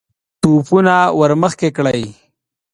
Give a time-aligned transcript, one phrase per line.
[0.41, 2.03] توپونه ور مخکې کړئ!